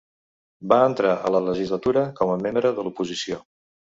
[0.71, 3.41] Va entrar a la legislatura com a membre de l'oposició.